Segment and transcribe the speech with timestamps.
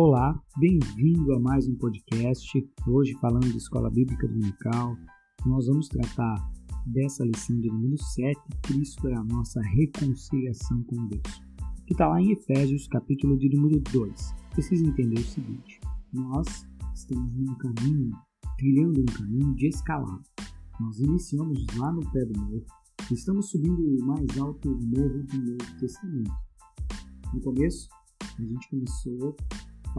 [0.00, 2.48] Olá, bem-vindo a mais um podcast.
[2.86, 4.96] Hoje falando de Escola Bíblica Dominical,
[5.44, 6.36] nós vamos tratar
[6.86, 11.42] dessa lição de número 7, Cristo é a nossa reconciliação com Deus.
[11.84, 14.34] Que está lá em Efésios, capítulo de número 2.
[14.52, 15.80] Precisa entender o seguinte:
[16.12, 16.46] nós
[16.94, 18.12] estamos num caminho,
[18.56, 20.22] trilhando um caminho de escalada.
[20.78, 22.64] Nós iniciamos lá no pé do morro
[23.10, 26.30] estamos subindo o mais alto morro do Novo Testamento.
[27.34, 27.88] No começo,
[28.38, 29.36] a gente começou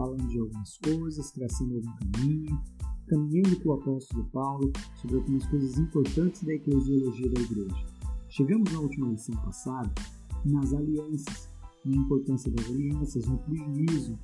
[0.00, 2.58] falando de algumas coisas, traçando algum caminho,
[3.06, 7.86] caminhando com o apóstolo Paulo sobre algumas coisas importantes da eclesiologia da igreja.
[8.30, 9.92] Chegamos na última lição passada
[10.46, 11.50] nas alianças,
[11.84, 14.18] na importância das alianças, no prejuízo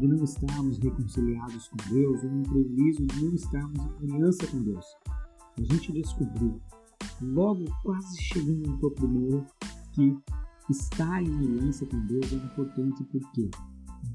[0.00, 4.64] de não estarmos reconciliados com Deus, ou no prejuízo de não estarmos em aliança com
[4.64, 4.84] Deus.
[5.60, 6.60] A gente descobriu,
[7.22, 9.46] logo quase chegando no topo do morro,
[9.92, 10.12] que
[10.68, 13.48] estar em aliança com Deus é importante porque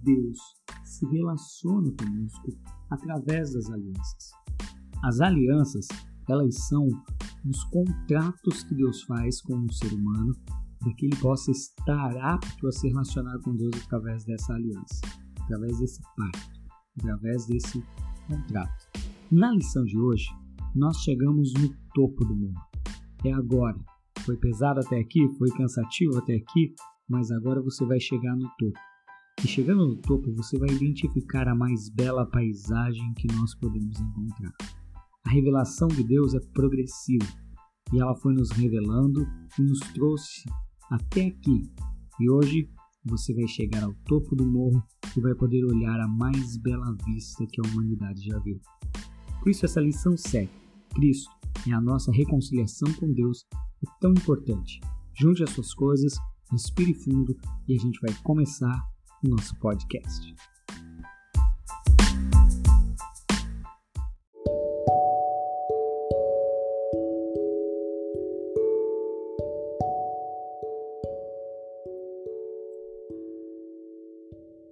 [0.03, 2.47] Deus se relaciona conosco
[2.89, 4.31] através das alianças.
[5.03, 5.87] As alianças,
[6.29, 6.87] elas são
[7.47, 10.33] os contratos que Deus faz com o ser humano
[10.79, 15.01] para que ele possa estar apto a se relacionar com Deus através dessa aliança,
[15.43, 16.61] através desse pacto,
[16.99, 17.83] através desse
[18.27, 18.89] contrato.
[19.31, 20.27] Na lição de hoje,
[20.75, 22.59] nós chegamos no topo do mundo.
[23.23, 23.77] É agora.
[24.19, 26.73] Foi pesado até aqui, foi cansativo até aqui,
[27.07, 28.79] mas agora você vai chegar no topo.
[29.43, 34.53] E chegando no topo, você vai identificar a mais bela paisagem que nós podemos encontrar.
[35.25, 37.25] A revelação de Deus é progressiva
[37.93, 39.25] e ela foi nos revelando
[39.59, 40.43] e nos trouxe
[40.89, 41.69] até aqui.
[42.19, 42.69] E hoje
[43.03, 44.83] você vai chegar ao topo do morro
[45.15, 48.59] e vai poder olhar a mais bela vista que a humanidade já viu.
[49.41, 50.49] Por isso, essa lição 7,
[50.95, 51.29] Cristo
[51.67, 54.79] é a nossa reconciliação com Deus, é tão importante.
[55.19, 56.15] Junte as suas coisas,
[56.51, 58.94] respire fundo e a gente vai começar
[59.29, 60.35] nosso podcast.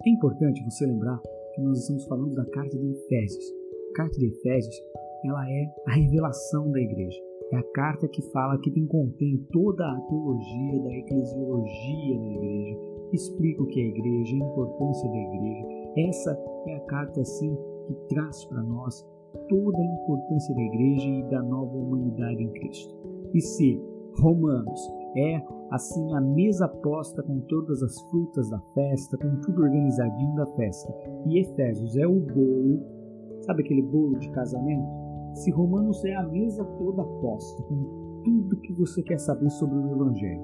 [0.06, 1.18] É importante você lembrar
[1.54, 3.44] que nós estamos falando da carta de Efésios.
[3.90, 4.76] A carta de Efésios,
[5.24, 7.18] ela é a revelação da igreja.
[7.52, 12.93] É a carta que fala que tem contém toda a teologia da eclesiologia da igreja,
[13.14, 15.66] explica o que é a igreja, a importância da igreja.
[16.08, 19.06] Essa é a carta assim que traz para nós
[19.48, 22.94] toda a importância da igreja e da nova humanidade em Cristo.
[23.32, 23.80] E se
[24.20, 24.80] Romanos
[25.16, 30.46] é assim a mesa posta com todas as frutas da festa, com tudo organizadinho da
[30.54, 30.92] festa,
[31.26, 32.80] e Efésios é o bolo,
[33.42, 34.86] sabe aquele bolo de casamento?
[35.34, 39.90] Se Romanos é a mesa toda posta com tudo que você quer saber sobre o
[39.90, 40.42] Evangelho,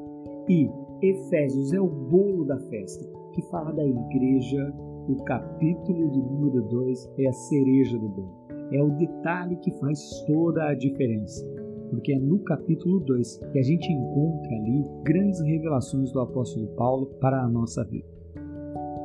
[0.48, 0.68] e
[1.02, 4.70] Efésios é o bolo da festa, que fala da igreja.
[5.08, 8.34] O capítulo de número 2 é a cereja do bolo.
[8.70, 11.42] É o detalhe que faz toda a diferença.
[11.88, 17.06] Porque é no capítulo 2 que a gente encontra ali grandes revelações do apóstolo Paulo
[17.18, 18.06] para a nossa vida.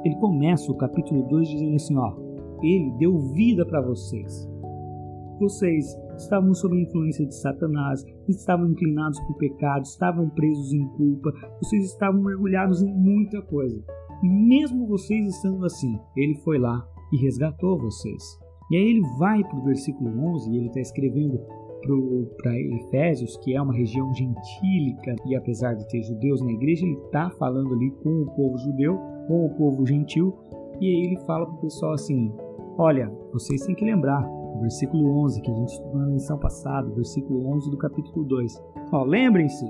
[0.03, 2.13] Ele começa o capítulo 2 dizendo assim: ó,
[2.61, 4.47] ele deu vida para vocês.
[5.39, 11.31] Vocês estavam sob a influência de Satanás, estavam inclinados por pecado, estavam presos em culpa,
[11.61, 13.81] vocês estavam mergulhados em muita coisa.
[14.23, 18.23] E mesmo vocês estando assim, ele foi lá e resgatou vocês.
[18.71, 21.39] E aí ele vai para o versículo 11 e ele está escrevendo
[22.37, 26.97] para Efésios, que é uma região gentílica, e apesar de ter judeus na igreja, ele
[26.97, 28.97] está falando ali com o povo judeu,
[29.27, 30.35] com o povo gentil,
[30.81, 32.33] e aí ele fala para o pessoal assim:
[32.77, 34.27] Olha, vocês têm que lembrar,
[34.59, 38.61] versículo 11, que a gente estudou na lição passada, versículo 11 do capítulo 2.
[38.91, 39.65] Ó, lembrem-se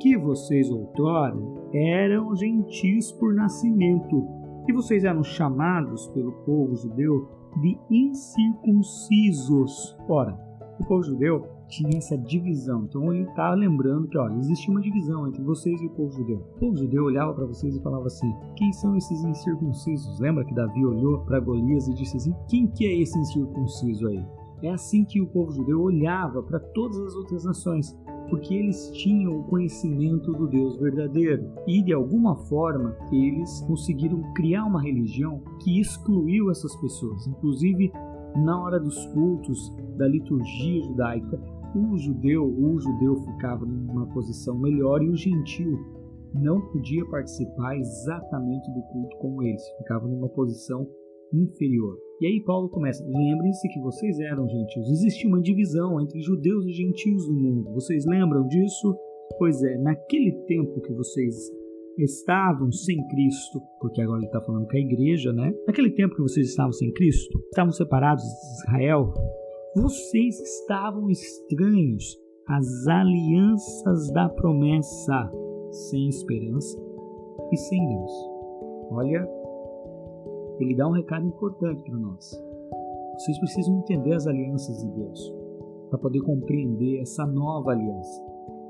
[0.00, 1.36] que vocês outrora
[1.72, 4.26] eram gentis por nascimento,
[4.64, 7.28] que vocês eram chamados pelo povo judeu
[7.60, 9.96] de incircuncisos.
[10.08, 10.38] Ora,
[10.80, 12.84] o povo judeu tinha essa divisão.
[12.84, 16.38] Então ele está lembrando que olha, existe uma divisão entre vocês e o povo judeu.
[16.56, 20.18] O povo judeu olhava para vocês e falava assim: quem são esses incircuncisos?
[20.18, 24.24] Lembra que Davi olhou para Golias e disse assim: quem que é esse incircunciso aí?
[24.62, 27.96] É assim que o povo judeu olhava para todas as outras nações,
[28.28, 34.64] porque eles tinham o conhecimento do Deus verdadeiro e de alguma forma eles conseguiram criar
[34.64, 37.92] uma religião que excluiu essas pessoas, inclusive
[38.36, 41.40] na hora dos cultos da liturgia judaica,
[41.74, 45.78] o judeu, o judeu ficava numa posição melhor e o gentil
[46.34, 50.86] não podia participar exatamente do culto como eles, ficava numa posição
[51.32, 51.96] inferior.
[52.20, 54.90] E aí Paulo começa: lembrem-se que vocês eram gentios.
[54.90, 57.72] Existia uma divisão entre judeus e gentios no mundo.
[57.74, 58.96] Vocês lembram disso?
[59.38, 61.34] Pois é, naquele tempo que vocês
[61.98, 65.52] estavam sem Cristo, porque agora ele está falando com a igreja, né?
[65.66, 69.12] Naquele tempo que vocês estavam sem Cristo, estavam separados de Israel,
[69.76, 75.30] vocês estavam estranhos às alianças da promessa,
[75.70, 76.78] sem esperança
[77.52, 78.12] e sem Deus.
[78.90, 79.28] Olha,
[80.58, 82.30] ele dá um recado importante para nós.
[83.18, 85.34] Vocês precisam entender as alianças de Deus
[85.90, 88.22] para poder compreender essa nova aliança.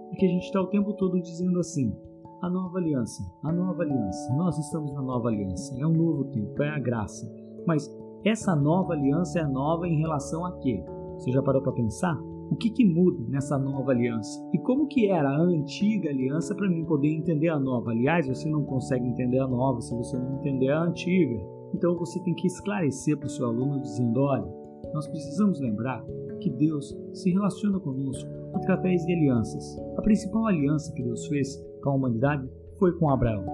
[0.09, 1.95] Porque a gente está o tempo todo dizendo assim:
[2.43, 6.63] a nova aliança, a nova aliança, nós estamos na nova aliança, é um novo tempo,
[6.63, 7.31] é a graça.
[7.67, 7.89] Mas
[8.25, 10.85] essa nova aliança é nova em relação a quê?
[11.17, 12.19] Você já parou para pensar?
[12.51, 14.41] O que, que muda nessa nova aliança?
[14.53, 17.91] E como que era a antiga aliança para mim poder entender a nova?
[17.91, 21.39] Aliás, você não consegue entender a nova se você não entender a antiga.
[21.75, 24.49] Então você tem que esclarecer para o seu aluno dizendo: olha,
[24.95, 26.03] nós precisamos lembrar
[26.41, 29.77] que Deus se relaciona conosco através de alianças.
[29.97, 32.49] A principal aliança que Deus fez com a humanidade
[32.79, 33.45] foi com Abraão.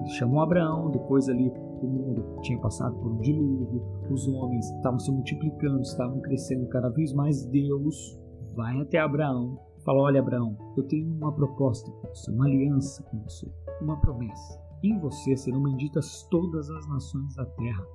[0.00, 1.52] Ele chamou Abraão, depois ali
[1.82, 6.88] o mundo tinha passado por um dilúvio, os homens estavam se multiplicando, estavam crescendo cada
[6.90, 7.44] vez mais.
[7.46, 8.18] Deus
[8.54, 13.02] vai até Abraão e fala: Olha, Abraão, eu tenho uma proposta com você, uma aliança
[13.04, 13.50] com você,
[13.80, 14.60] uma promessa.
[14.82, 17.86] Em você serão benditas todas as nações da terra.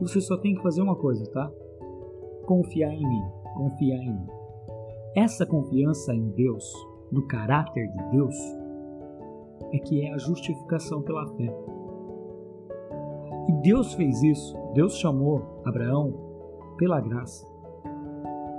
[0.00, 1.50] Você só tem que fazer uma coisa, tá?
[2.46, 3.22] Confiar em mim,
[3.54, 4.26] confiar em mim.
[5.14, 6.64] Essa confiança em Deus,
[7.12, 8.34] no caráter de Deus,
[9.72, 11.52] é que é a justificação pela fé.
[13.48, 14.56] E Deus fez isso.
[14.74, 16.12] Deus chamou Abraão
[16.76, 17.46] pela graça.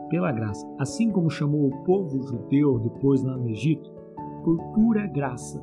[0.09, 0.67] Pela graça.
[0.77, 3.89] Assim como chamou o povo judeu depois lá no Egito,
[4.43, 5.61] por pura graça.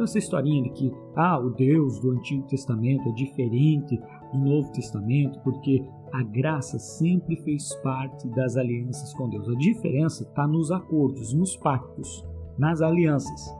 [0.00, 4.00] Essa historinha de que ah, o Deus do Antigo Testamento é diferente
[4.32, 9.48] do Novo Testamento, porque a graça sempre fez parte das alianças com Deus.
[9.48, 12.24] A diferença está nos acordos, nos pactos,
[12.56, 13.57] nas alianças.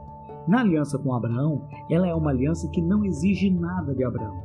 [0.49, 4.41] Na aliança com Abraão, ela é uma aliança que não exige nada de Abraão.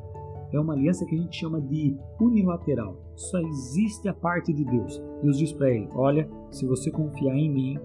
[0.53, 2.99] É uma aliança que a gente chama de unilateral.
[3.17, 5.03] Só existe a parte de Deus.
[5.23, 7.79] Deus diz para ele: Olha, se você confiar em mim,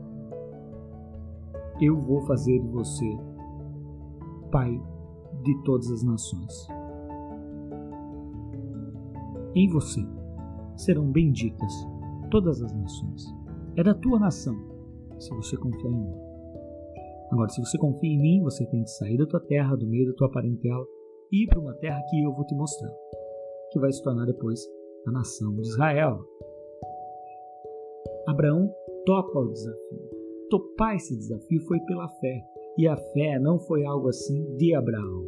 [1.79, 3.17] eu vou fazer de você
[4.51, 4.81] pai
[5.41, 6.67] de todas as nações.
[9.55, 10.05] Em você
[10.75, 11.73] serão benditas
[12.29, 13.33] todas as nações.
[13.77, 14.57] É da tua nação,
[15.17, 16.28] se você confiar em mim.
[17.31, 20.07] Agora, se você confia em mim, você tem que sair da tua terra, do meio
[20.07, 20.85] da tua parentela
[21.31, 22.91] e ir para uma terra que eu vou te mostrar,
[23.71, 24.59] que vai se tornar depois
[25.07, 26.19] a nação de Israel.
[28.27, 28.73] Abraão
[29.05, 30.09] topa o desafio.
[30.49, 32.43] Topar esse desafio foi pela fé.
[32.77, 35.25] E a fé não foi algo assim de Abraão.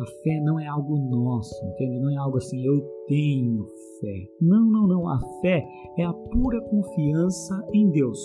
[0.00, 2.00] A fé não é algo nosso, entende?
[2.00, 3.66] Não é algo assim, eu tenho
[4.00, 4.28] fé.
[4.40, 5.08] Não, não, não.
[5.08, 5.66] A fé
[5.98, 8.18] é a pura confiança em Deus.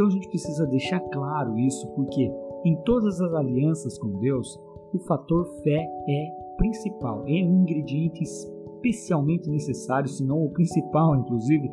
[0.00, 2.32] Então a gente precisa deixar claro isso, porque
[2.64, 4.58] em todas as alianças com Deus,
[4.94, 11.68] o fator fé é principal, é um ingrediente especialmente necessário, se não o principal, inclusive,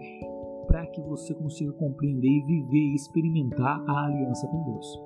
[0.68, 5.02] para que você consiga compreender e viver e experimentar a aliança com Deus.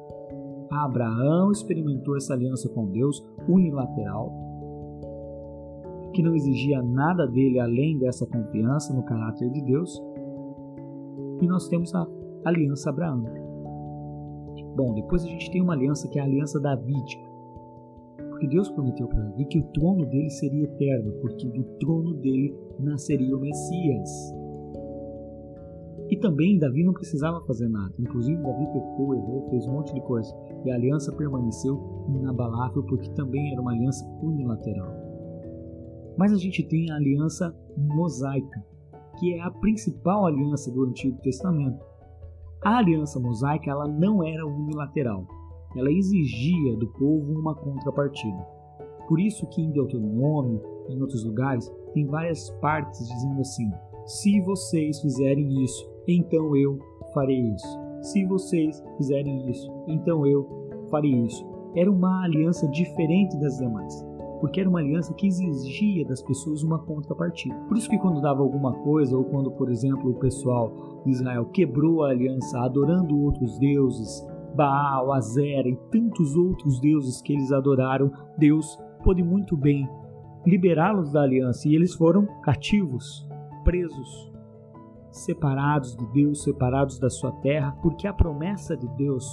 [0.72, 4.34] Abraão experimentou essa aliança com Deus unilateral,
[6.12, 10.02] que não exigia nada dele além dessa confiança no caráter de Deus.
[11.40, 12.08] E nós temos a
[12.46, 13.42] aliança abraâmica.
[14.76, 17.30] Bom, depois a gente tem uma aliança que é a aliança davídica.
[18.30, 22.56] Porque Deus prometeu para Davi que o trono dele seria eterno, porque do trono dele
[22.80, 24.34] nasceria o Messias.
[26.10, 27.94] E também Davi não precisava fazer nada.
[28.00, 30.34] Inclusive, Davi pecou, errou, fez um monte de coisa.
[30.66, 31.80] E a aliança permaneceu
[32.10, 34.92] inabalável porque também era uma aliança unilateral.
[36.18, 38.66] Mas a gente tem a aliança mosaica,
[39.20, 41.91] que é a principal aliança do Antigo Testamento.
[42.64, 45.26] A aliança mosaica ela não era unilateral,
[45.76, 48.38] ela exigia do povo uma contrapartida.
[49.08, 53.72] Por isso que em Deuteronômio, em outros lugares, tem várias partes dizendo assim:
[54.06, 56.78] se vocês fizerem isso, então eu
[57.14, 57.80] farei isso.
[58.04, 60.48] Se vocês fizerem isso, então eu
[60.92, 61.44] farei isso.
[61.76, 64.11] Era uma aliança diferente das demais
[64.42, 67.56] porque era uma aliança que exigia das pessoas uma contrapartida.
[67.68, 71.46] Por isso que quando dava alguma coisa, ou quando, por exemplo, o pessoal de Israel
[71.46, 78.12] quebrou a aliança adorando outros deuses, Baal, Azera e tantos outros deuses que eles adoraram,
[78.38, 79.88] Deus pôde muito bem
[80.46, 83.28] liberá-los da aliança e eles foram cativos,
[83.64, 84.32] presos,
[85.12, 89.24] separados de Deus, separados da sua terra, porque a promessa de Deus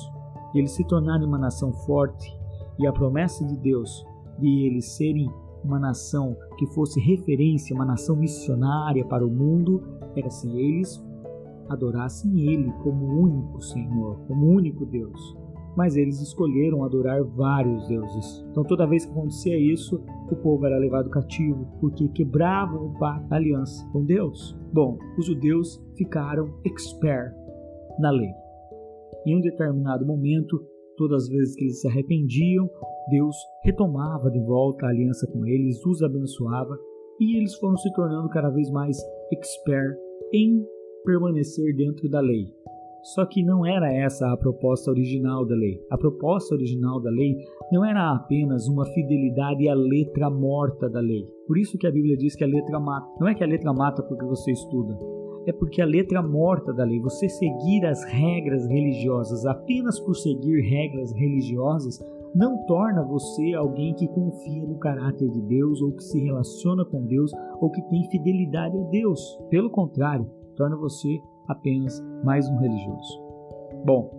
[0.52, 2.36] de eles se tornarem uma nação forte
[2.78, 4.06] e a promessa de Deus
[4.38, 5.28] de eles serem
[5.64, 9.82] uma nação que fosse referência, uma nação missionária para o mundo,
[10.14, 11.04] era se eles
[11.68, 15.36] adorassem Ele como único Senhor, como único Deus.
[15.78, 18.44] mas eles escolheram adorar vários deuses.
[18.50, 23.88] Então, toda vez que acontecia isso, o povo era levado cativo, porque quebravam a aliança
[23.92, 24.58] com Deus.
[24.72, 27.32] Bom, os judeus ficaram expert
[28.00, 28.32] na lei.
[29.24, 30.60] Em um determinado momento,
[30.98, 32.68] todas as vezes que eles se arrependiam,
[33.10, 36.78] Deus retomava de volta a aliança com eles, os abençoava
[37.18, 38.98] e eles foram se tornando cada vez mais
[39.32, 39.96] expert
[40.32, 40.62] em
[41.04, 42.52] permanecer dentro da lei.
[43.14, 45.80] Só que não era essa a proposta original da lei.
[45.90, 47.36] A proposta original da lei
[47.72, 51.24] não era apenas uma fidelidade à letra morta da lei.
[51.46, 53.08] Por isso que a Bíblia diz que a letra mata.
[53.20, 55.17] Não é que a letra mata porque você estuda.
[55.48, 60.60] É porque a letra morta da lei, você seguir as regras religiosas apenas por seguir
[60.60, 61.98] regras religiosas,
[62.34, 67.06] não torna você alguém que confia no caráter de Deus ou que se relaciona com
[67.06, 69.38] Deus ou que tem fidelidade a Deus.
[69.48, 73.18] Pelo contrário, torna você apenas mais um religioso.
[73.86, 74.10] Bom,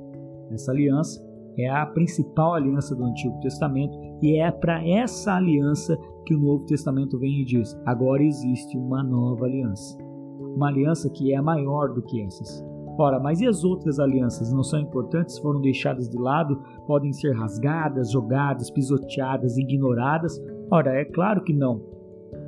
[0.49, 1.23] essa aliança
[1.59, 5.95] é a principal aliança do Antigo Testamento e é para essa aliança
[6.25, 10.08] que o Novo Testamento vem e diz: agora existe uma nova aliança.
[10.55, 12.63] Uma aliança que é maior do que essas.
[12.97, 15.39] Ora, mas e as outras alianças não são importantes?
[15.39, 16.61] Foram deixadas de lado?
[16.85, 20.37] Podem ser rasgadas, jogadas, pisoteadas, ignoradas?
[20.69, 21.81] Ora, é claro que não.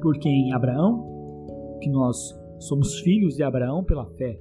[0.02, 1.08] Porque em Abraão,
[1.82, 4.38] que nós somos filhos de Abraão pela fé,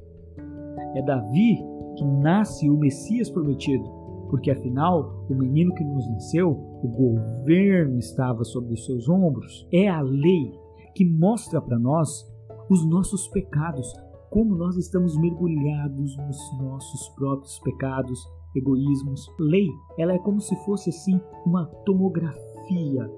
[0.96, 1.58] é Davi
[1.96, 3.84] que nasce o Messias prometido,
[4.30, 9.68] porque afinal o menino que nos nasceu, o governo estava sobre os seus ombros.
[9.72, 10.52] É a lei
[10.94, 12.29] que mostra para nós
[12.70, 13.92] os nossos pecados,
[14.30, 18.24] como nós estamos mergulhados nos nossos próprios pecados,
[18.54, 19.28] egoísmos.
[19.40, 23.10] Lei, ela é como se fosse assim uma tomografia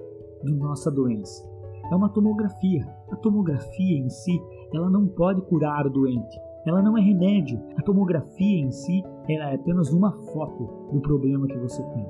[0.43, 1.47] da nossa doença.
[1.91, 2.83] É uma tomografia.
[3.11, 4.41] A tomografia em si,
[4.73, 7.61] ela não pode curar o doente, ela não é remédio.
[7.77, 12.07] A tomografia em si ela é apenas uma foto do problema que você tem.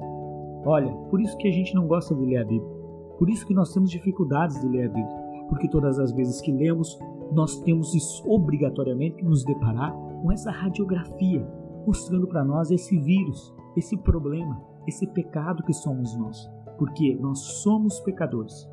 [0.65, 2.71] Olha, por isso que a gente não gosta de ler a Bíblia.
[3.19, 5.23] Por isso que nós temos dificuldades de ler a Bíblia.
[5.49, 6.97] Porque todas as vezes que lemos,
[7.33, 11.47] nós temos obrigatoriamente que nos deparar com essa radiografia,
[11.87, 16.49] mostrando para nós esse vírus, esse problema, esse pecado que somos nós.
[16.79, 18.69] Porque nós somos pecadores.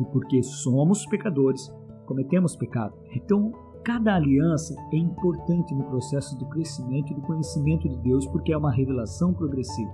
[0.00, 1.72] E porque somos pecadores,
[2.06, 2.94] cometemos pecado.
[3.14, 3.52] Então,
[3.84, 8.56] Cada aliança é importante no processo do crescimento e do conhecimento de Deus porque é
[8.56, 9.90] uma revelação progressiva.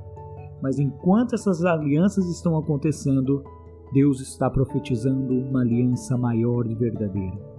[0.60, 3.42] Mas enquanto essas alianças estão acontecendo,
[3.90, 7.57] Deus está profetizando uma aliança maior e verdadeira.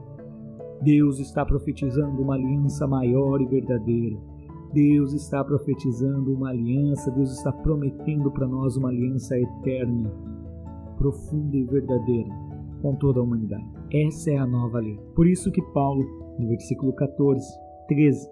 [0.81, 4.17] Deus está profetizando uma aliança maior e verdadeira.
[4.74, 10.12] Deus está profetizando uma aliança, Deus está prometendo para nós uma aliança eterna,
[10.98, 12.29] profunda e verdadeira
[12.81, 13.65] com toda a humanidade.
[13.91, 14.98] Essa é a nova lei.
[15.15, 16.03] Por isso que Paulo,
[16.38, 17.43] no versículo 14,
[17.88, 18.29] 13,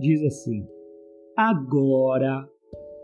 [0.00, 0.66] diz assim:
[1.36, 2.48] Agora,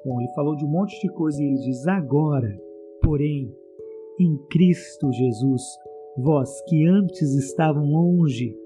[0.05, 2.57] bom, ele falou de um monte de coisa e ele diz agora,
[3.03, 3.53] porém,
[4.21, 5.63] em Cristo Jesus,
[6.19, 8.57] vós que antes estavam longe,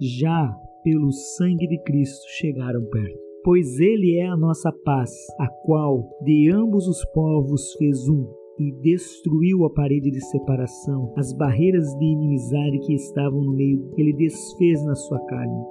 [0.00, 3.18] já pelo sangue de Cristo chegaram perto.
[3.44, 8.24] Pois ele é a nossa paz, a qual de ambos os povos fez um
[8.58, 14.12] e destruiu a parede de separação, as barreiras de inimizade que estavam no meio, ele
[14.12, 15.64] desfez na sua carne.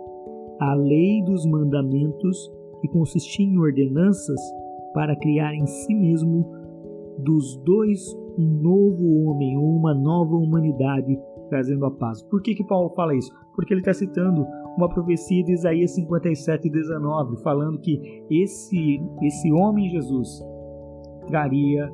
[0.59, 2.51] A lei dos mandamentos,
[2.81, 4.39] que consistia em ordenanças
[4.93, 6.45] para criar em si mesmo
[7.19, 8.01] dos dois
[8.37, 11.17] um novo homem ou uma nova humanidade,
[11.51, 12.24] trazendo a paz.
[12.24, 13.29] Por que, que Paulo fala isso?
[13.53, 19.89] Porque ele está citando uma profecia de Isaías 57, 19, falando que esse, esse homem
[19.89, 20.41] Jesus
[21.27, 21.91] traria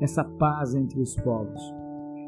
[0.00, 1.62] essa paz entre os povos.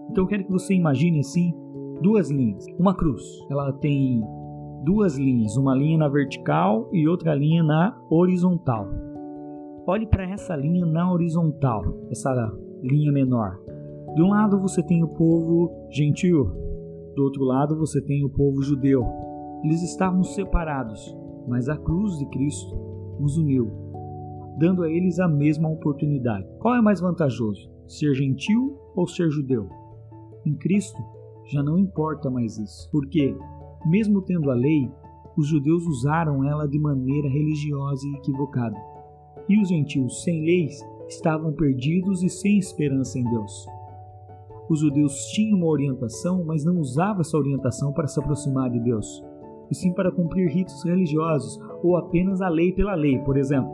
[0.08, 1.52] Então eu quero que você imagine assim
[2.00, 3.22] duas linhas, uma cruz.
[3.50, 4.22] Ela tem
[4.84, 8.88] duas linhas, uma linha na vertical e outra linha na horizontal.
[9.88, 12.32] Olhe para essa linha na horizontal, essa
[12.80, 13.58] linha menor.
[14.14, 16.44] De um lado você tem o povo gentil,
[17.14, 19.04] do outro lado você tem o povo judeu.
[19.64, 22.74] Eles estavam separados, mas a cruz de Cristo
[23.20, 23.90] os uniu
[24.60, 26.46] dando a eles a mesma oportunidade.
[26.58, 29.66] Qual é mais vantajoso, ser gentil ou ser judeu?
[30.44, 31.00] Em Cristo
[31.50, 33.34] já não importa mais isso, porque,
[33.86, 34.90] mesmo tendo a lei,
[35.34, 38.76] os judeus usaram ela de maneira religiosa e equivocada.
[39.48, 43.66] E os gentios sem leis estavam perdidos e sem esperança em Deus.
[44.70, 49.20] Os judeus tinham uma orientação, mas não usavam essa orientação para se aproximar de Deus,
[49.68, 53.68] e sim para cumprir ritos religiosos ou apenas a lei pela lei, por exemplo.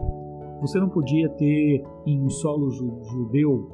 [0.62, 3.70] Você não podia ter em solo judeu,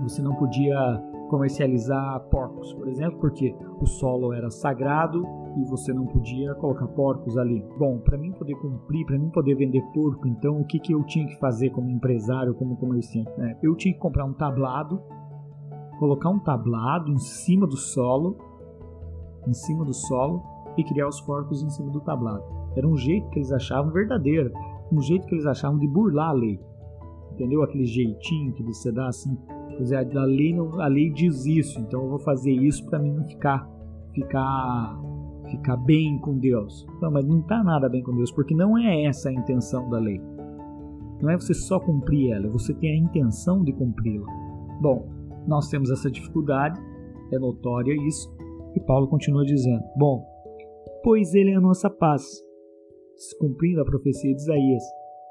[0.00, 6.06] você não podia comercializar porcos, por exemplo, porque o solo era sagrado e você não
[6.06, 7.64] podia colocar porcos ali.
[7.76, 11.02] Bom, para mim poder cumprir, para mim poder vender porco, então o que, que eu
[11.02, 13.30] tinha que fazer como empresário, como comerciante?
[13.36, 13.58] Né?
[13.60, 15.02] Eu tinha que comprar um tablado,
[16.04, 18.36] colocar um tablado em cima do solo,
[19.48, 20.42] em cima do solo
[20.76, 22.44] e criar os porcos em cima do tablado.
[22.76, 24.52] Era um jeito que eles achavam verdadeiro,
[24.92, 26.60] um jeito que eles achavam de burlar a lei.
[27.32, 27.62] Entendeu?
[27.62, 29.34] Aquele jeitinho que você dá assim.
[29.78, 32.98] Pois é, a lei, não, a lei diz isso, então eu vou fazer isso para
[32.98, 33.66] mim não ficar,
[34.12, 35.00] ficar,
[35.50, 36.86] ficar bem com Deus.
[37.00, 39.98] Não, mas não está nada bem com Deus, porque não é essa a intenção da
[39.98, 40.20] lei.
[41.22, 44.26] Não é você só cumprir ela, você tem a intenção de cumpri-la.
[44.82, 45.13] Bom,
[45.46, 46.80] nós temos essa dificuldade,
[47.32, 48.34] é notória isso,
[48.74, 50.24] e Paulo continua dizendo: Bom,
[51.02, 52.22] pois ele é a nossa paz,
[53.38, 54.82] cumprindo a profecia de Isaías,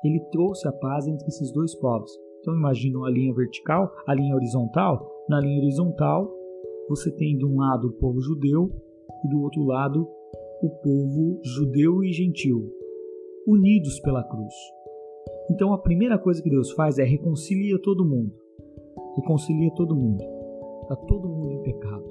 [0.04, 2.12] ele trouxe a paz entre esses dois povos.
[2.40, 5.10] Então imagina a linha vertical, a linha horizontal.
[5.30, 6.30] Na linha horizontal,
[6.90, 8.70] você tem de um lado o povo judeu
[9.24, 10.06] e do outro lado
[10.62, 12.70] o povo judeu e gentil,
[13.48, 14.54] unidos pela cruz.
[15.50, 18.43] Então a primeira coisa que Deus faz é reconcilia todo mundo.
[19.16, 20.24] Reconcilia todo mundo.
[20.84, 22.06] Está todo mundo em pecado.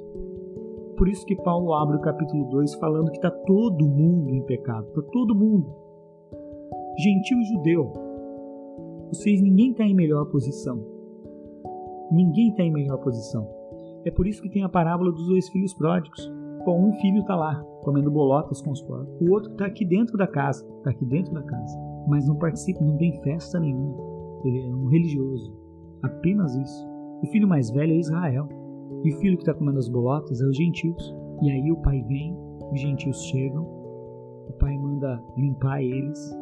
[0.97, 4.87] Por isso que Paulo abre o capítulo 2 falando que está todo mundo em pecado.
[4.89, 5.83] Está todo mundo
[6.99, 7.93] gentil e judeu.
[9.09, 10.83] Vocês ninguém está em melhor posição.
[12.11, 13.49] Ninguém está em melhor posição.
[14.05, 16.31] É por isso que tem a parábola dos dois filhos pródigos.
[16.65, 19.21] Bom, um filho está lá, comendo bolotas com os porcos.
[19.21, 20.67] O outro está aqui dentro da casa.
[20.79, 21.79] Está aqui dentro da casa.
[22.07, 23.97] Mas não participa, não tem festa nenhuma.
[24.45, 25.53] Ele é um religioso.
[26.03, 26.92] Apenas isso.
[27.23, 28.49] O filho mais velho é Israel.
[29.05, 31.15] E o filho que está comendo as bolotas é os gentios.
[31.41, 32.37] E aí o pai vem,
[32.73, 33.65] os gentios chegam,
[34.49, 36.37] o pai manda limpar eles,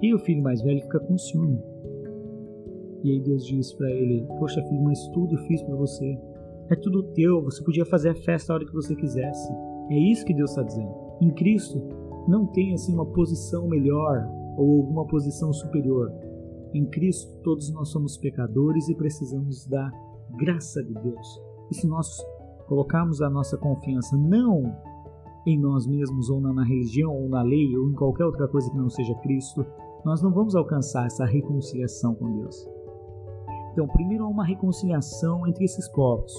[0.00, 1.60] e o filho mais velho fica com ciúme.
[3.04, 6.18] E aí Deus diz para ele: Poxa, filho, mas tudo eu fiz para você.
[6.70, 9.52] É tudo teu, você podia fazer a festa a hora que você quisesse.
[9.90, 10.94] É isso que Deus está dizendo.
[11.20, 11.82] Em Cristo,
[12.26, 16.12] não tem assim uma posição melhor ou alguma posição superior.
[16.74, 19.90] Em Cristo, todos nós somos pecadores e precisamos da
[20.36, 21.42] graça de Deus.
[21.70, 22.18] E se nós
[22.66, 24.62] colocarmos a nossa confiança não
[25.46, 28.76] em nós mesmos, ou na religião, ou na lei, ou em qualquer outra coisa que
[28.76, 29.64] não seja Cristo,
[30.04, 32.68] nós não vamos alcançar essa reconciliação com Deus.
[33.72, 36.34] Então, primeiro há uma reconciliação entre esses povos.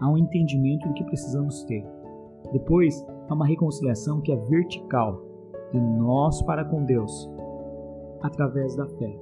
[0.00, 1.84] Há um entendimento do que precisamos ter.
[2.52, 5.22] Depois, há uma reconciliação que é vertical,
[5.72, 7.30] de nós para com Deus,
[8.22, 9.18] através da fé.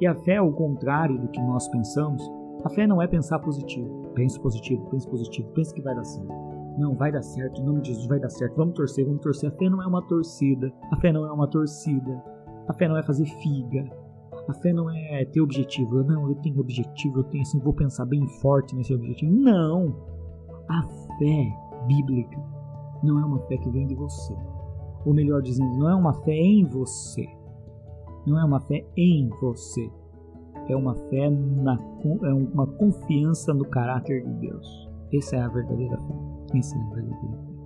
[0.00, 2.22] E a fé é o contrário do que nós pensamos.
[2.64, 4.10] A fé não é pensar positivo.
[4.14, 6.34] Pense positivo, pense positivo, pense que vai dar certo.
[6.78, 8.56] Não, vai dar certo, nome de Jesus vai dar certo.
[8.56, 9.50] Vamos torcer, vamos torcer.
[9.50, 10.72] A fé não é uma torcida.
[10.90, 12.22] A fé não é uma torcida.
[12.68, 13.88] A fé não é fazer figa.
[14.48, 16.04] A fé não é ter objetivo.
[16.04, 19.32] Não, eu tenho objetivo, eu tenho assim, vou pensar bem forte nesse objetivo.
[19.32, 19.94] Não!
[20.68, 20.82] A
[21.18, 21.52] fé
[21.86, 22.38] bíblica
[23.02, 24.34] não é uma fé que vem de você.
[25.04, 27.26] Ou melhor dizendo, não é uma fé em você.
[28.26, 29.90] Não é uma fé em você.
[30.68, 31.78] É uma fé na
[32.24, 34.88] é uma confiança no caráter de Deus.
[35.12, 36.58] Essa é a verdadeira fé.
[36.58, 37.56] Essa é a verdadeira fé.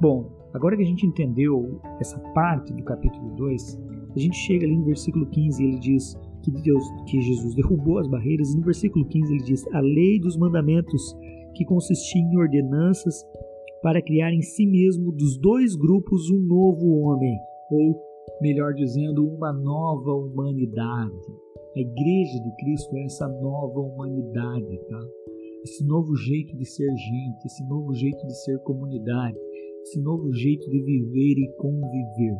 [0.00, 3.80] Bom, agora que a gente entendeu essa parte do capítulo 2,
[4.14, 7.98] a gente chega ali no versículo 15 e ele diz que Deus, que Jesus derrubou
[7.98, 11.16] as barreiras, e no versículo 15 ele diz: "A lei dos mandamentos
[11.54, 13.24] que consistia em ordenanças
[13.82, 17.36] para criar em si mesmo dos dois grupos um novo homem,
[17.70, 18.00] ou
[18.40, 21.14] melhor dizendo, uma nova humanidade.
[21.76, 25.00] A igreja de Cristo é essa nova humanidade, tá?
[25.64, 29.36] Esse novo jeito de ser gente, esse novo jeito de ser comunidade,
[29.82, 32.38] esse novo jeito de viver e conviver.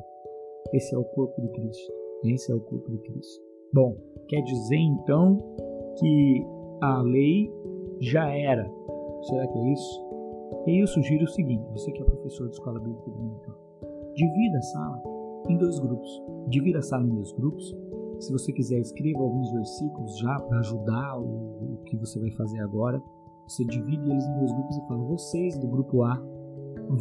[0.72, 1.92] Esse é o corpo de Cristo.
[2.24, 3.44] Esse é o corpo de Cristo.
[3.72, 3.96] Bom,
[4.28, 5.38] quer dizer então
[5.98, 6.46] que
[6.80, 7.50] a lei
[8.00, 8.68] já era.
[9.22, 10.08] Será que é isso?
[10.66, 13.54] E eu sugiro o seguinte: você que é professor de escola bíblica dominical,
[14.14, 15.02] divida a sala
[15.48, 16.22] em dois grupos.
[16.48, 17.76] Divida a sala em dois grupos.
[18.18, 22.60] Se você quiser, escreva alguns versículos já para ajudar o, o que você vai fazer
[22.60, 23.02] agora.
[23.46, 26.20] Você divide eles em dois grupos e fala: vocês do grupo A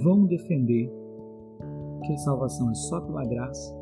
[0.04, 0.92] vão defender
[2.06, 3.76] que a salvação é só pela graça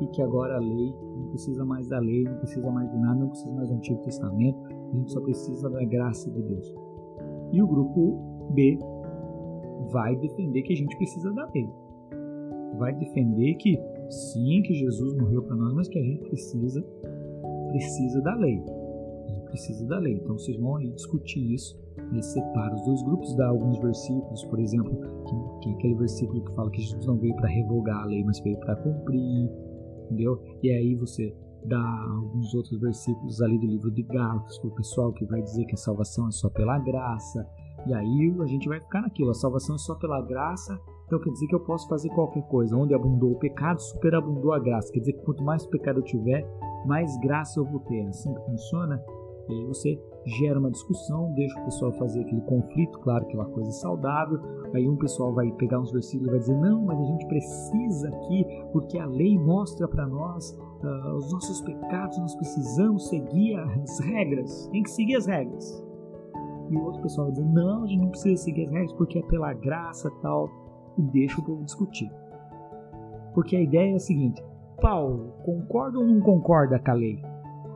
[0.00, 3.20] e que agora a lei não precisa mais da lei, não precisa mais de nada,
[3.20, 6.74] não precisa mais do Antigo Testamento, a gente só precisa da graça de Deus.
[7.52, 8.78] E o grupo B
[9.90, 11.68] vai defender que a gente precisa da lei.
[12.78, 13.78] Vai defender que
[14.10, 16.84] sim, que Jesus morreu para nós, mas que a gente precisa
[17.68, 18.58] precisa da lei.
[18.58, 20.14] A gente precisa da lei.
[20.14, 21.78] Então vocês vão ali discutir isso
[22.12, 26.54] ele separa os dois grupos, dá alguns versículos, por exemplo, que, que aquele versículo que
[26.54, 29.50] fala que Jesus não veio para revogar a lei, mas veio para cumprir,
[30.04, 30.40] entendeu?
[30.62, 35.12] E aí você dar alguns outros versículos ali do livro de Gálatas para o pessoal
[35.12, 37.46] que vai dizer que a salvação é só pela graça.
[37.86, 41.30] E aí a gente vai ficar naquilo, a salvação é só pela graça, então quer
[41.30, 42.76] dizer que eu posso fazer qualquer coisa.
[42.76, 44.92] Onde abundou o pecado, superabundou a graça.
[44.92, 46.46] Quer dizer que quanto mais pecado eu tiver,
[46.84, 48.04] mais graça eu vou ter.
[48.04, 49.02] É assim que funciona.
[49.48, 53.40] E aí você gera uma discussão, deixa o pessoal fazer aquele conflito, claro que é
[53.40, 54.38] uma coisa saudável.
[54.74, 58.08] Aí um pessoal vai pegar uns versículos e vai dizer: não, mas a gente precisa
[58.08, 60.50] aqui, porque a lei mostra para nós
[60.84, 65.82] uh, os nossos pecados, nós precisamos seguir as regras, tem que seguir as regras.
[66.70, 69.18] E o outro pessoal vai dizer: não, a gente não precisa seguir as regras porque
[69.18, 70.50] é pela graça tal.
[70.98, 72.10] E deixa o povo discutir.
[73.34, 74.42] Porque a ideia é a seguinte:
[74.80, 77.22] Paulo, concorda ou não concorda com a lei?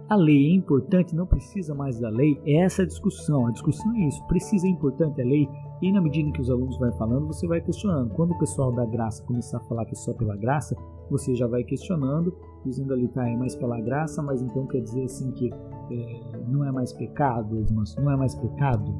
[0.09, 2.39] A lei é importante, não precisa mais da lei?
[2.45, 3.47] É essa a discussão.
[3.47, 4.23] A discussão é isso.
[4.27, 5.49] Precisa, é importante a lei?
[5.81, 8.13] E na medida que os alunos vão falando, você vai questionando.
[8.13, 10.77] Quando o pessoal da graça começar a falar que é só pela graça,
[11.11, 15.05] você já vai questionando, dizendo ali, tá, é mais pela graça, mas então quer dizer
[15.05, 17.97] assim que é, não é mais pecado, irmãos?
[17.97, 18.95] Não é mais pecado?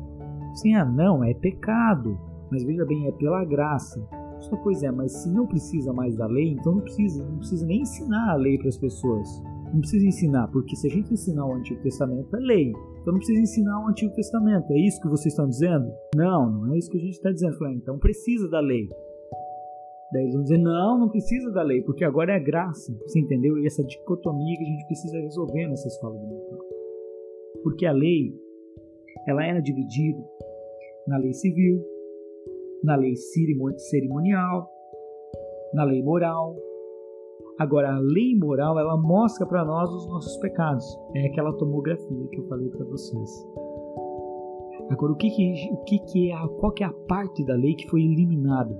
[0.55, 2.19] Sim, ah, não, é pecado.
[2.53, 3.99] Mas veja bem, é pela graça.
[4.41, 7.65] Só pois é, mas se não precisa mais da lei, então não precisa, não precisa
[7.65, 9.43] nem ensinar a lei para as pessoas.
[9.73, 12.69] Não precisa ensinar, porque se a gente ensinar o Antigo Testamento é lei.
[13.01, 14.71] Então não precisa ensinar o Antigo Testamento.
[14.71, 15.91] É isso que vocês estão dizendo?
[16.15, 17.57] Não, não é isso que a gente está dizendo.
[17.57, 18.87] Falei, então precisa da lei.
[20.13, 22.93] Daí eles vão dizer, não, não precisa da lei, porque agora é a graça.
[23.07, 23.57] Você entendeu?
[23.57, 26.59] E essa dicotomia que a gente precisa resolver nessa escola dominical.
[27.63, 28.39] Porque a lei,
[29.27, 30.23] ela era dividida
[31.09, 31.83] na lei civil,
[32.83, 34.69] na lei cerimonial,
[35.75, 36.57] na lei moral.
[37.59, 40.85] Agora, a lei moral, ela mostra para nós os nossos pecados.
[41.15, 43.47] É aquela tomografia que eu falei para vocês.
[44.91, 47.75] Agora, o que que, o que que é qual que é a parte da lei
[47.75, 48.77] que foi eliminada?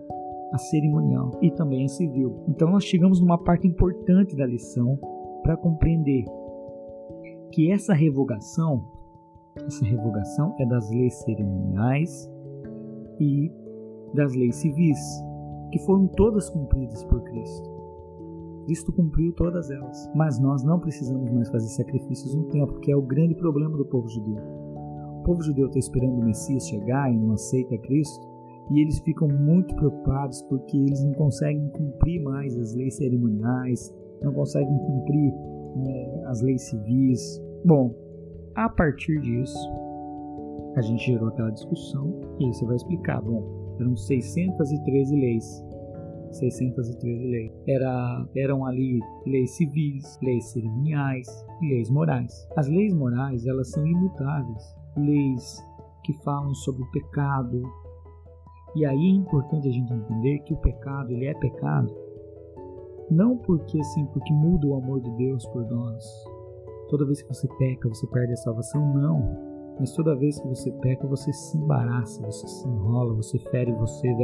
[0.53, 2.45] A cerimonial e também a civil.
[2.49, 4.99] Então, nós chegamos numa parte importante da lição
[5.43, 6.25] para compreender
[7.53, 8.85] que essa revogação,
[9.65, 12.31] essa revogação é das leis cerimoniais
[13.19, 13.51] e
[14.15, 14.99] das leis civis,
[15.71, 17.71] que foram todas cumpridas por Cristo.
[18.65, 22.97] Cristo cumpriu todas elas, mas nós não precisamos mais fazer sacrifícios no tempo, que é
[22.97, 24.43] o grande problema do povo judeu.
[25.21, 28.29] O povo judeu está esperando o Messias chegar e não aceita Cristo,
[28.71, 34.33] e eles ficam muito preocupados porque eles não conseguem cumprir mais as leis cerimoniais, não
[34.33, 35.35] conseguem cumprir
[35.89, 37.43] é, as leis civis.
[37.65, 37.95] Bom,
[38.55, 39.59] a partir disso,
[40.77, 43.21] a gente gerou aquela discussão e aí você vai explicar.
[43.21, 45.65] Bom, eram 613 leis.
[46.33, 47.53] 613 leis.
[47.67, 51.29] Era, eram ali leis civis, leis cerimoniais
[51.61, 52.49] e leis morais.
[52.57, 54.75] As leis morais, elas são imutáveis.
[54.97, 55.63] Leis
[56.05, 57.63] que falam sobre o pecado.
[58.75, 62.03] E aí é importante a gente entender que o pecado, ele é pecado
[63.13, 66.05] não porque assim, porque muda o amor de Deus por nós.
[66.89, 68.95] Toda vez que você peca, você perde a salvação?
[68.95, 69.52] Não
[69.83, 74.15] mas toda vez que você peca, você se embaraça, você se enrola, você fere você,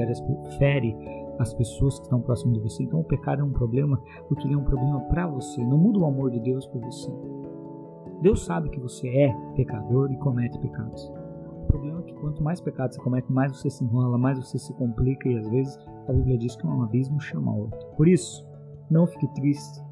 [0.57, 0.97] fere
[1.41, 2.85] as pessoas que estão próximas de você.
[2.85, 5.61] Então o pecado é um problema porque ele é um problema para você.
[5.65, 7.13] Não muda o amor de Deus por você.
[8.23, 11.13] Deus sabe que você é pecador e comete pecados.
[11.65, 14.61] O problema é que quanto mais pecados você comete, mais você se enrola, mais você
[14.61, 15.77] se complica e às vezes
[16.09, 17.85] a Bíblia diz que um abismo chama outro.
[17.97, 18.47] Por isso,
[18.89, 19.83] não fique triste,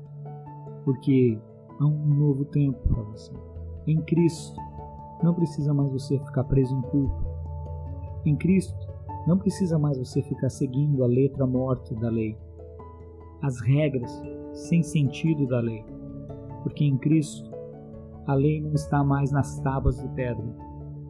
[0.85, 1.37] porque
[1.81, 3.33] há um novo tempo para você.
[3.88, 4.61] Em Cristo,
[5.22, 7.24] não precisa mais você ficar preso em culpa.
[8.24, 8.76] Em Cristo,
[9.26, 12.37] não precisa mais você ficar seguindo a letra morta da lei,
[13.42, 15.85] as regras sem sentido da lei,
[16.62, 17.50] porque em Cristo
[18.26, 20.46] a lei não está mais nas tábuas de pedra,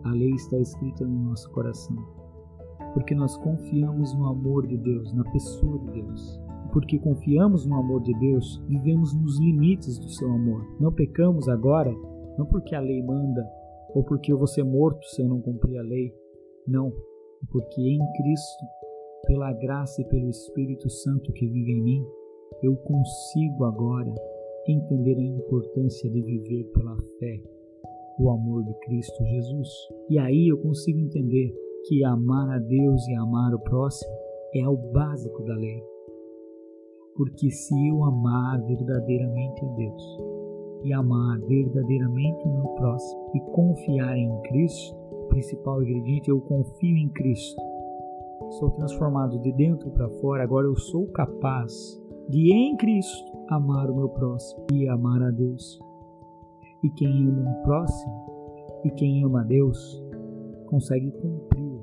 [0.04, 1.96] a lei está escrita no nosso coração,
[2.94, 6.40] porque nós confiamos no amor de Deus, na pessoa de Deus.
[6.72, 10.66] Porque confiamos no amor de Deus, vivemos nos limites do seu amor.
[10.78, 11.90] Não pecamos agora,
[12.36, 13.48] não porque a lei manda,
[13.96, 16.14] ou porque eu vou ser morto se eu não cumprir a lei.
[16.68, 16.92] Não,
[17.50, 18.64] porque em Cristo,
[19.26, 22.04] pela graça e pelo Espírito Santo que vive em mim,
[22.62, 24.12] eu consigo agora
[24.68, 27.40] entender a importância de viver pela fé
[28.18, 29.68] o amor de Cristo Jesus.
[30.10, 31.54] E aí eu consigo entender
[31.88, 34.12] que amar a Deus e amar o próximo
[34.54, 35.82] é o básico da lei.
[37.14, 40.35] Porque se eu amar verdadeiramente a Deus,
[40.86, 46.96] e amar verdadeiramente o meu próximo e confiar em Cristo, o principal ingrediente, eu confio
[46.96, 47.60] em Cristo.
[48.52, 53.96] Sou transformado de dentro para fora, agora eu sou capaz de, em Cristo, amar o
[53.96, 55.80] meu próximo e amar a Deus.
[56.84, 58.26] E quem ama o próximo
[58.84, 60.00] e quem ama a Deus
[60.66, 61.80] consegue cumprir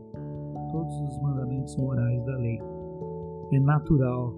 [0.72, 2.62] todos os mandamentos morais da lei.
[3.52, 4.34] É natural,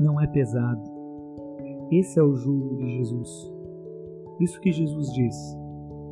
[0.00, 0.82] não é pesado,
[1.92, 3.59] Esse é o jugo de Jesus.
[4.40, 5.36] Isso que Jesus diz.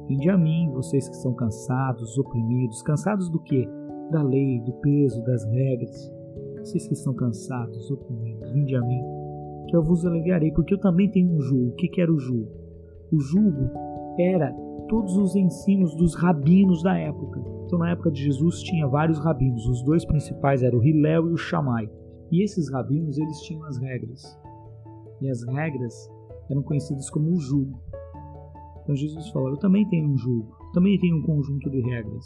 [0.07, 2.83] Vinde a mim, vocês que são cansados, oprimidos.
[2.83, 3.69] Cansados do quê?
[4.11, 6.13] Da lei, do peso, das regras.
[6.59, 9.03] Vocês que estão cansados, oprimidos, vinde a mim,
[9.69, 11.69] que eu vos aliviarei, porque eu também tenho um jugo.
[11.69, 12.51] O que era o jugo?
[13.11, 13.71] O jugo
[14.19, 14.53] era
[14.89, 17.41] todos os ensinos dos rabinos da época.
[17.65, 19.67] Então, na época de Jesus, tinha vários rabinos.
[19.67, 21.89] Os dois principais eram o Hilel e o Shammai.
[22.31, 24.39] E esses rabinos, eles tinham as regras.
[25.21, 26.11] E as regras
[26.51, 27.79] eram conhecidas como o jugo.
[28.89, 32.25] Então, Jesus falou: Eu também tenho um jugo, também tenho um conjunto de regras.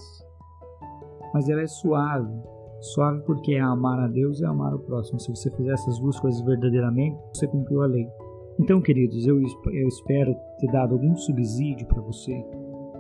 [1.35, 2.33] Mas ela é suave.
[2.81, 5.19] Suave porque é amar a Deus e amar o próximo.
[5.19, 8.07] Se você fizer essas duas coisas verdadeiramente, você cumpriu a lei.
[8.61, 12.33] Então, queridos, eu, eu espero ter dado algum subsídio para você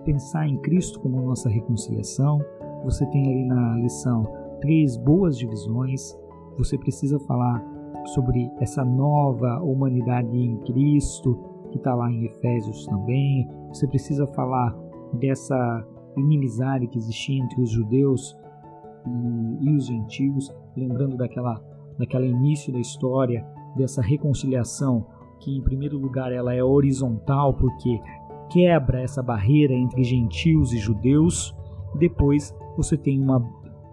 [0.04, 2.40] pensar em Cristo como nossa reconciliação.
[2.82, 4.26] Você tem ali na lição
[4.60, 6.18] três boas divisões.
[6.58, 7.64] Você precisa falar
[8.06, 13.48] sobre essa nova humanidade em Cristo, que está lá em Efésios também.
[13.68, 14.76] Você precisa falar
[15.14, 15.84] dessa
[16.16, 18.38] inimizade que existia entre os judeus
[19.06, 21.60] e, e os gentios, lembrando daquela,
[21.98, 23.44] daquela início da história,
[23.76, 25.06] dessa reconciliação
[25.40, 28.00] que em primeiro lugar ela é horizontal porque
[28.50, 31.56] quebra essa barreira entre gentios e judeus.
[31.98, 33.40] Depois você tem uma,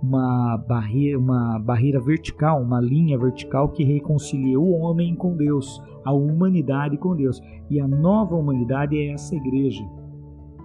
[0.01, 6.13] uma, barreira, uma barreira vertical, uma linha vertical que reconcilia o homem com Deus, a
[6.13, 7.41] humanidade com Deus.
[7.69, 9.83] E a nova humanidade é essa igreja.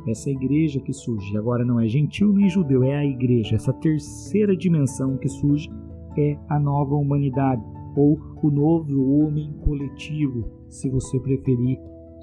[0.07, 1.37] Essa igreja que surge.
[1.37, 3.57] Agora não é gentil nem judeu, é a igreja.
[3.57, 5.68] Essa terceira dimensão que surge
[6.16, 7.62] é a nova humanidade
[7.97, 11.79] ou o novo homem coletivo, se você preferir,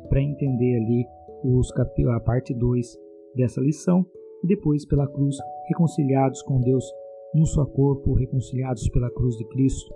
[0.09, 1.05] para entender ali
[1.43, 2.97] os a parte 2
[3.35, 4.05] dessa lição,
[4.43, 6.83] e depois pela cruz, reconciliados com Deus
[7.33, 9.93] num só corpo, reconciliados pela cruz de Cristo.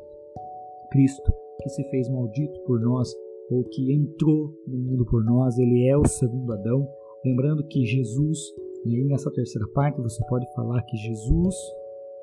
[0.92, 3.14] Cristo que se fez maldito por nós,
[3.50, 6.88] ou que entrou no mundo por nós, ele é o segundo Adão.
[7.24, 8.40] Lembrando que Jesus,
[8.86, 11.56] e aí nessa terceira parte você pode falar que Jesus,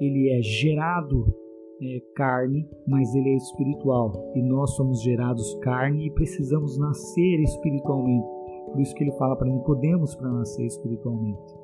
[0.00, 1.34] ele é gerado
[1.80, 4.32] é, carne, mas ele é espiritual.
[4.34, 8.26] E nós somos gerados carne e precisamos nascer espiritualmente.
[8.70, 11.54] Por isso que ele fala para Nicodemos para nascer espiritualmente.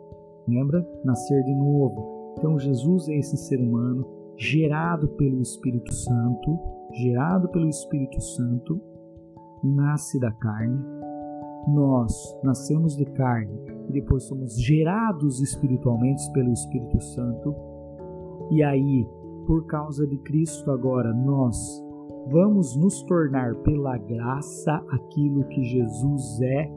[0.47, 0.87] Lembra?
[1.05, 2.18] Nascer de novo.
[2.39, 6.57] Então Jesus é esse ser humano gerado pelo Espírito Santo,
[6.93, 8.81] gerado pelo Espírito Santo,
[9.65, 10.79] nasce da carne.
[11.67, 13.53] Nós nascemos de carne
[13.89, 17.57] e depois somos gerados espiritualmente pelo Espírito Santo.
[18.53, 19.05] E aí
[19.45, 21.57] por causa de Cristo agora nós
[22.31, 26.71] vamos nos tornar pela graça aquilo que Jesus é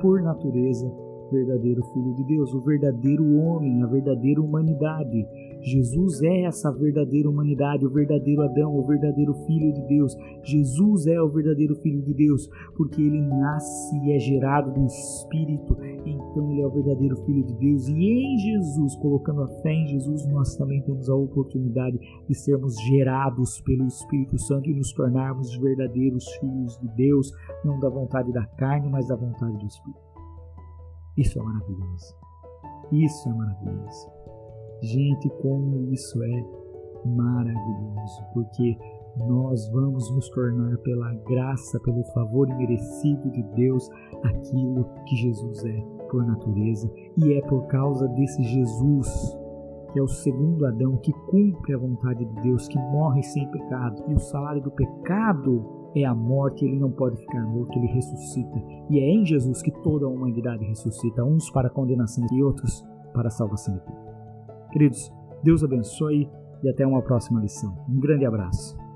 [0.00, 0.88] por natureza
[1.30, 5.26] verdadeiro Filho de Deus, o verdadeiro homem, a verdadeira humanidade.
[5.62, 10.16] Jesus é essa verdadeira humanidade, o verdadeiro Adão, o verdadeiro Filho de Deus.
[10.42, 15.76] Jesus é o verdadeiro Filho de Deus, porque ele nasce e é gerado do Espírito,
[16.04, 17.88] então ele é o verdadeiro Filho de Deus.
[17.88, 22.74] E em Jesus, colocando a fé em Jesus, nós também temos a oportunidade de sermos
[22.88, 27.30] gerados pelo Espírito Santo e nos tornarmos verdadeiros filhos de Deus,
[27.64, 30.09] não da vontade da carne, mas da vontade do Espírito.
[31.16, 32.16] Isso é maravilhoso.
[32.92, 34.10] Isso é maravilhoso.
[34.82, 36.44] Gente, como isso é
[37.04, 38.76] maravilhoso, porque
[39.28, 43.88] nós vamos nos tornar pela graça, pelo favor imerecido de Deus,
[44.22, 49.36] aquilo que Jesus é por natureza, e é por causa desse Jesus
[49.92, 54.02] que é o segundo Adão que cumpre a vontade de Deus, que morre sem pecado,
[54.08, 58.62] e o salário do pecado é a morte, ele não pode ficar morto, ele ressuscita.
[58.88, 63.28] E é em Jesus que toda a humanidade ressuscita, uns para condenação e outros para
[63.28, 66.30] a salvação de Queridos, Deus abençoe
[66.62, 67.74] e até uma próxima lição.
[67.88, 68.89] Um grande abraço.